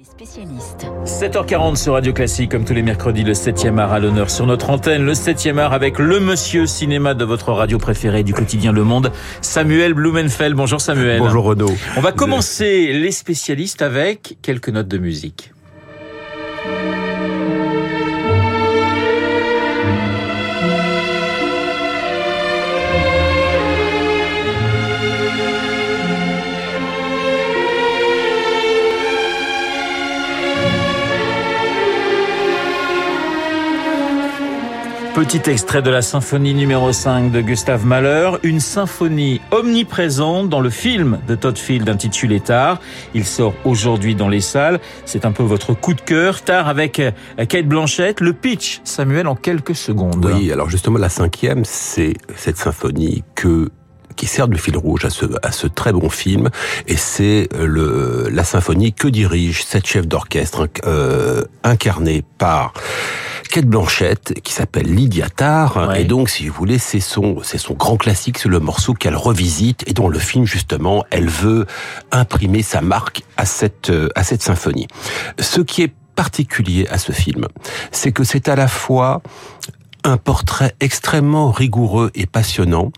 [0.00, 0.86] Les spécialistes.
[1.04, 4.70] 7h40 sur Radio Classique, comme tous les mercredis, le 7e art à l'honneur sur notre
[4.70, 5.04] antenne.
[5.04, 9.12] Le 7e art avec le monsieur cinéma de votre radio préférée du quotidien Le Monde,
[9.42, 10.56] Samuel Blumenfeld.
[10.56, 11.18] Bonjour Samuel.
[11.18, 11.74] Bonjour Renaud.
[11.98, 15.52] On va commencer les spécialistes avec quelques notes de musique.
[35.20, 40.70] Petit extrait de la symphonie numéro 5 de Gustave Mahler, une symphonie omniprésente dans le
[40.70, 42.80] film de Todd Field intitulé Tar.
[43.12, 44.80] Il sort aujourd'hui dans les salles.
[45.04, 46.40] C'est un peu votre coup de cœur.
[46.40, 47.10] Tar avec euh,
[47.46, 48.22] Kate Blanchett.
[48.22, 50.24] Le pitch, Samuel, en quelques secondes.
[50.24, 53.68] Oui, alors justement, la cinquième, c'est cette symphonie que
[54.16, 56.48] qui sert de fil rouge à ce, à ce très bon film,
[56.86, 62.72] et c'est le la symphonie que dirige cette chef d'orchestre euh, incarnée par
[63.50, 66.02] Kate Blanchette, qui s'appelle Lydia Tarr, Ouais.
[66.02, 69.16] et donc, si vous voulez, c'est son, c'est son grand classique, c'est le morceau qu'elle
[69.16, 71.66] revisite, et dont le film, justement, elle veut
[72.12, 74.86] imprimer sa marque à cette, euh, à cette symphonie.
[75.38, 77.46] Ce qui est particulier à ce film,
[77.92, 79.20] c'est que c'est à la fois
[80.04, 82.90] un portrait extrêmement rigoureux et passionnant,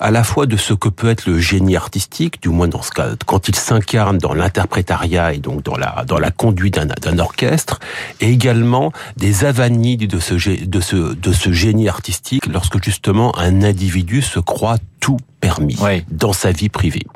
[0.00, 2.90] à la fois de ce que peut être le génie artistique, du moins dans ce
[2.90, 7.80] cas, quand il s'incarne dans l'interprétariat et donc dans la, dans la conduite d'un, orchestre,
[8.20, 13.62] et également des avanies de ce, de ce, de ce génie artistique lorsque justement un
[13.62, 15.78] individu se croit tout permis
[16.10, 17.06] dans sa vie privée.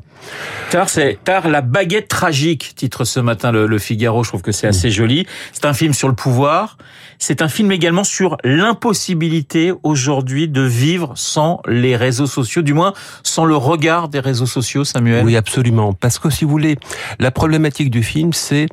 [0.70, 4.22] Tar, c'est Tar, la baguette tragique, titre ce matin le, le Figaro.
[4.22, 5.26] Je trouve que c'est assez joli.
[5.52, 6.76] C'est un film sur le pouvoir.
[7.18, 12.92] C'est un film également sur l'impossibilité aujourd'hui de vivre sans les réseaux sociaux, du moins
[13.22, 15.24] sans le regard des réseaux sociaux, Samuel.
[15.24, 15.94] Oui, absolument.
[15.94, 16.76] Parce que si vous voulez,
[17.18, 18.66] la problématique du film, c'est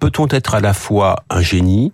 [0.00, 1.92] peut-on être à la fois un génie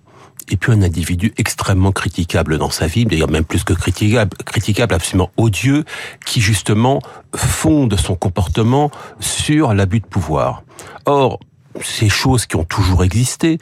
[0.50, 4.94] et puis un individu extrêmement critiquable dans sa vie, d'ailleurs même plus que critiquable, critiquable,
[4.94, 5.84] absolument odieux,
[6.24, 7.00] qui justement
[7.34, 8.90] fonde son comportement
[9.20, 10.62] sur l'abus de pouvoir.
[11.06, 11.40] Or,
[11.82, 13.58] ces choses qui ont toujours existé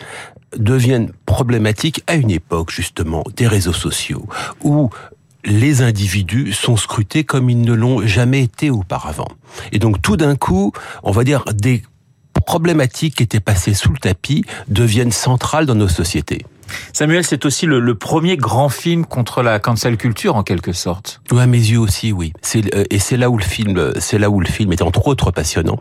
[0.56, 4.26] deviennent problématiques à une époque justement des réseaux sociaux
[4.62, 4.90] où
[5.44, 9.28] les individus sont scrutés comme ils ne l'ont jamais été auparavant.
[9.72, 10.72] Et donc tout d'un coup,
[11.02, 11.82] on va dire des
[12.46, 16.44] problématiques qui étaient passées sous le tapis deviennent centrales dans nos sociétés.
[16.92, 21.20] Samuel, c'est aussi le, le premier grand film contre la cancel culture, en quelque sorte.
[21.30, 22.32] Oui, à mes yeux aussi, oui.
[22.56, 25.30] Euh, et c'est là où le film, c'est là où le film est entre autres
[25.30, 25.78] passionnant.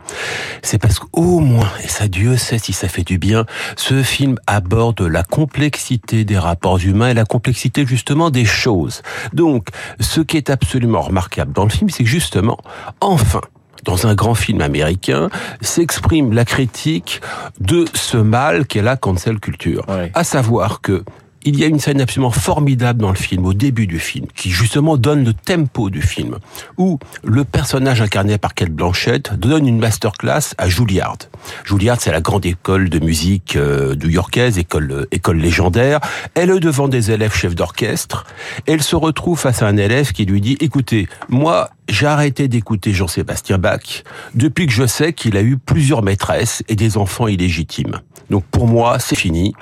[0.62, 4.36] C'est parce qu'au moins, et ça Dieu sait si ça fait du bien, ce film
[4.46, 9.02] aborde la complexité des rapports humains et la complexité justement des choses.
[9.32, 9.68] Donc,
[10.00, 12.58] ce qui est absolument remarquable dans le film, c'est que justement,
[13.00, 13.40] enfin,
[13.82, 15.28] dans un grand film américain,
[15.60, 17.20] s'exprime la critique
[17.60, 19.84] de ce mal qu'est la cancel culture.
[19.88, 20.10] Ouais.
[20.14, 21.04] À savoir que
[21.44, 24.50] il y a une scène absolument formidable dans le film, au début du film, qui
[24.50, 26.38] justement donne le tempo du film,
[26.78, 31.18] où le personnage incarné par Kate Blanchett donne une masterclass à Juilliard.
[31.64, 36.00] Juilliard, c'est la grande école de musique euh, new-yorkaise, école, euh, école légendaire.
[36.34, 38.24] Elle est devant des élèves chefs d'orchestre.
[38.66, 42.92] Elle se retrouve face à un élève qui lui dit, écoutez, moi, j'ai arrêté d'écouter
[42.92, 44.04] Jean-Sébastien Bach
[44.34, 48.00] depuis que je sais qu'il a eu plusieurs maîtresses et des enfants illégitimes.
[48.30, 49.54] Donc pour moi, c'est fini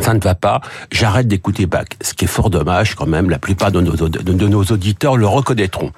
[0.00, 0.60] ça ne va pas,
[0.90, 1.86] j'arrête d'écouter Bach.
[2.00, 5.92] Ce qui est fort dommage quand même, la plupart de nos, auditeurs le reconnaîtront.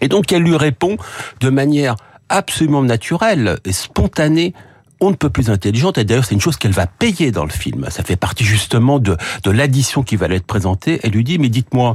[0.00, 0.96] Et donc elle lui répond
[1.40, 1.96] de manière
[2.28, 4.54] absolument naturelle et spontanée.
[5.00, 7.50] On ne peut plus intelligente, et d'ailleurs c'est une chose qu'elle va payer dans le
[7.50, 7.86] film.
[7.88, 9.16] Ça fait partie justement de,
[9.46, 10.98] l'addition qui va lui être présentée.
[11.04, 11.94] Elle lui dit, mais dites-moi,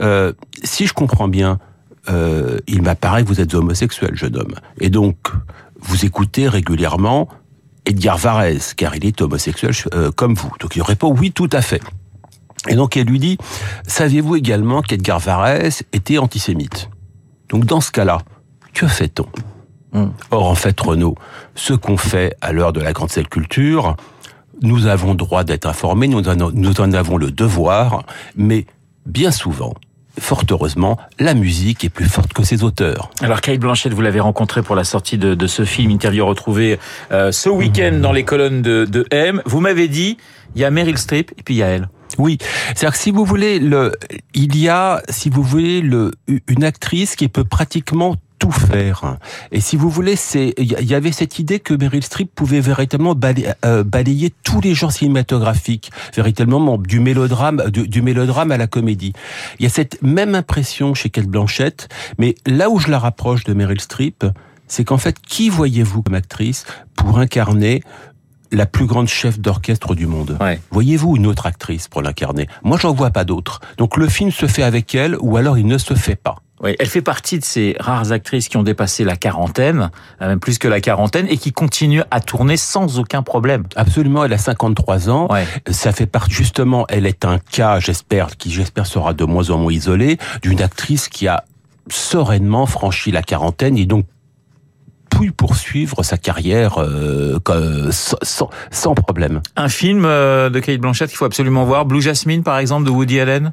[0.00, 0.32] euh,
[0.64, 1.58] si je comprends bien,
[2.08, 4.54] euh, il m'apparaît que vous êtes homosexuel, jeune homme.
[4.80, 5.18] Et donc,
[5.80, 7.28] vous écoutez régulièrement
[7.88, 10.52] Edgar Varese, car il est homosexuel euh, comme vous.
[10.60, 11.80] Donc il répond oui, tout à fait.
[12.68, 13.38] Et donc elle lui dit,
[13.86, 16.90] saviez-vous également qu'Edgar Varese était antisémite?
[17.48, 18.18] Donc dans ce cas-là,
[18.74, 19.26] que fait-on?
[19.92, 20.10] Hmm.
[20.30, 21.14] Or en fait, Renaud,
[21.54, 23.96] ce qu'on fait à l'heure de la grande culture,
[24.60, 28.02] nous avons droit d'être informés, nous en avons le devoir,
[28.36, 28.66] mais
[29.06, 29.72] bien souvent,
[30.20, 33.10] fort heureusement, la musique est plus forte que ses auteurs.
[33.20, 36.78] Alors Kate Blanchett, vous l'avez rencontré pour la sortie de, de ce film, interview retrouvée
[37.12, 39.42] euh, ce week-end dans les colonnes de, de M.
[39.44, 40.16] Vous m'avez dit,
[40.54, 41.88] il y a Meryl Streep et puis il y a elle.
[42.16, 42.38] Oui,
[42.68, 43.92] c'est-à-dire que si vous voulez, le,
[44.34, 46.10] il y a, si vous voulez, le,
[46.48, 49.16] une actrice qui peut pratiquement tout faire.
[49.52, 53.14] Et si vous voulez, c'est il y avait cette idée que Meryl Streep pouvait véritablement
[53.14, 58.66] balayer, euh, balayer tous les genres cinématographiques, véritablement du mélodrame, du, du, mélodrame à la
[58.66, 59.12] comédie.
[59.58, 61.88] Il y a cette même impression chez Kate Blanchett,
[62.18, 64.24] mais là où je la rapproche de Meryl Streep,
[64.68, 66.64] c'est qu'en fait, qui voyez-vous comme actrice
[66.94, 67.82] pour incarner
[68.52, 70.36] la plus grande chef d'orchestre du monde?
[70.40, 70.60] Ouais.
[70.70, 72.48] Voyez-vous une autre actrice pour l'incarner?
[72.62, 73.60] Moi, j'en vois pas d'autre.
[73.78, 76.36] Donc le film se fait avec elle ou alors il ne se fait pas.
[76.62, 79.90] Oui, elle fait partie de ces rares actrices qui ont dépassé la quarantaine,
[80.20, 83.62] euh, même plus que la quarantaine, et qui continuent à tourner sans aucun problème.
[83.76, 85.28] Absolument, elle a 53 ans.
[85.32, 85.46] Ouais.
[85.70, 89.58] Ça fait partie justement, elle est un cas, j'espère, qui j'espère sera de moins en
[89.58, 91.44] moins isolé, d'une actrice qui a
[91.90, 94.04] sereinement franchi la quarantaine et donc
[95.10, 99.40] pu poursuivre sa carrière euh, que- sans, sans- sans problème.
[99.56, 102.90] Un film euh, de Kate Blanchett qu'il faut absolument voir, Blue Jasmine par exemple de
[102.90, 103.52] Woody Allen?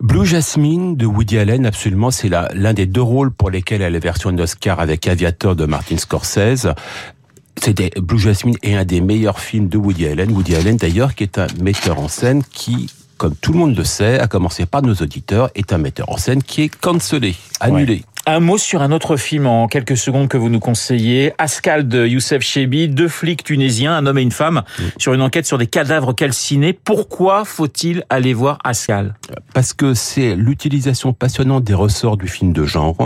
[0.00, 4.00] Blue Jasmine de Woody Allen, absolument, c'est l'un des deux rôles pour lesquels elle est
[4.00, 6.68] version d'Oscar avec Aviator de Martin Scorsese.
[7.62, 10.30] C'était Blue Jasmine est un des meilleurs films de Woody Allen.
[10.32, 13.84] Woody Allen, d'ailleurs, qui est un metteur en scène qui, comme tout le monde le
[13.84, 18.04] sait, à commencer par nos auditeurs, est un metteur en scène qui est cancellé, annulé.
[18.28, 21.32] Un mot sur un autre film en quelques secondes que vous nous conseillez.
[21.38, 24.64] Ascal de Youssef Chebi, deux flics tunisiens, un homme et une femme,
[24.98, 26.72] sur une enquête sur des cadavres calcinés.
[26.72, 29.14] Pourquoi faut-il aller voir Ascal
[29.54, 32.96] Parce que c'est l'utilisation passionnante des ressorts du film de genre,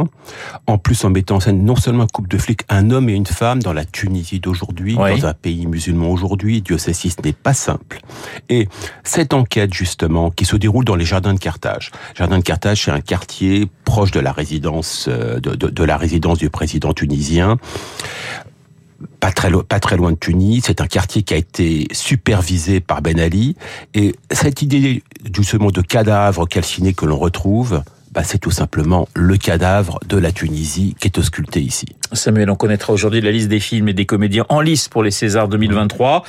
[0.67, 3.14] en plus en mettant en scène non seulement un couple de flics, un homme et
[3.14, 5.20] une femme dans la Tunisie d'aujourd'hui, Oui.
[5.20, 8.00] dans un pays musulman aujourd'hui, Dieu sait si ce n'est pas simple.
[8.49, 8.69] Et
[9.05, 11.90] cette enquête, justement, qui se déroule dans les jardins de Carthage.
[12.14, 16.48] Jardin de Carthage, c'est un quartier proche de la résidence, euh, de, la résidence du
[16.48, 17.56] président tunisien
[19.19, 20.62] pas très, lo- pas très loin de Tunis.
[20.66, 23.56] C'est un quartier qui a été supervisé par Ben Ali.
[23.94, 25.02] Et cette idée,
[25.34, 27.82] justement, de cadavre calciné que l'on retrouve,
[28.12, 31.87] bah, c'est tout simplement le cadavre de la Tunisie qui est ausculté ici.
[32.12, 35.10] Samuel, on connaîtra aujourd'hui la liste des films et des comédiens en lice pour les
[35.10, 36.24] Césars 2023.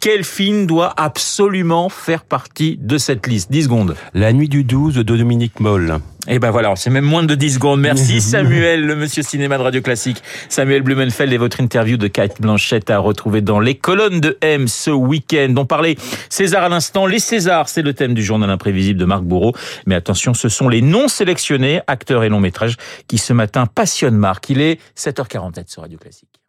[0.00, 3.50] Quel film doit absolument faire partie de cette liste?
[3.50, 3.96] 10 secondes.
[4.14, 5.98] La nuit du 12 de Dominique Moll.
[6.28, 7.80] Et ben voilà, c'est même moins de 10 secondes.
[7.80, 10.22] Merci Samuel, le monsieur cinéma de Radio Classique.
[10.48, 14.66] Samuel Blumenfeld et votre interview de Kate Blanchett à retrouver dans les colonnes de M
[14.66, 15.54] ce week-end.
[15.56, 15.96] On parlait
[16.28, 17.06] César à l'instant.
[17.06, 19.52] Les Césars, c'est le thème du journal imprévisible de Marc Bourreau.
[19.86, 24.16] Mais attention, ce sont les non sélectionnés, acteurs et longs métrages, qui ce matin passionnent
[24.16, 24.50] Marc.
[24.50, 24.80] Il est
[25.26, 26.40] 7h47 sur Radio Classique.